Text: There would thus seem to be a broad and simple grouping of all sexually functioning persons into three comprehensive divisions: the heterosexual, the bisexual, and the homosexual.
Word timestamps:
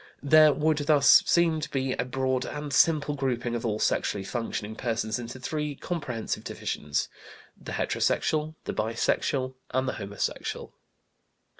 There 0.23 0.51
would 0.51 0.79
thus 0.79 1.21
seem 1.27 1.59
to 1.59 1.69
be 1.69 1.91
a 1.93 2.05
broad 2.05 2.43
and 2.43 2.73
simple 2.73 3.13
grouping 3.13 3.53
of 3.53 3.63
all 3.63 3.77
sexually 3.77 4.23
functioning 4.23 4.75
persons 4.75 5.19
into 5.19 5.39
three 5.39 5.75
comprehensive 5.75 6.43
divisions: 6.43 7.07
the 7.55 7.73
heterosexual, 7.73 8.55
the 8.63 8.73
bisexual, 8.73 9.53
and 9.69 9.87
the 9.87 9.93
homosexual. 10.01 10.73